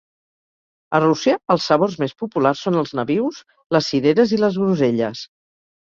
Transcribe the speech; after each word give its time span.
A 0.99 1.01
Rússia, 1.03 1.35
els 1.55 1.67
sabors 1.71 1.99
més 2.03 2.15
populars 2.23 2.63
són 2.69 2.79
els 2.81 2.95
nabius, 3.01 3.43
les 3.77 3.91
cireres 3.93 4.35
i 4.39 4.45
les 4.45 4.59
groselles. 4.63 5.23